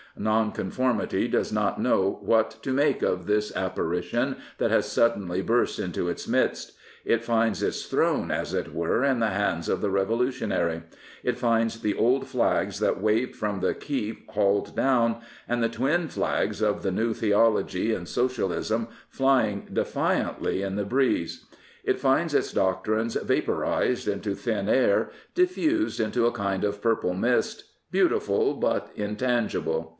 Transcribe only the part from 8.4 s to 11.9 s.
it were, in the hands of the revolu tionary. It finds